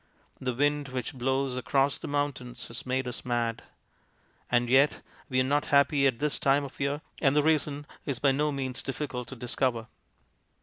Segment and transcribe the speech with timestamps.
[0.39, 3.61] The wind which blows across the mountains has made us mad.
[4.49, 8.17] And yet we are not happy at this time of year, and the reason is
[8.17, 9.85] by no means difficult to discover.